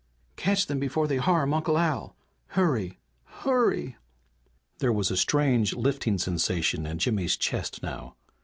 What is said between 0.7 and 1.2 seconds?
before they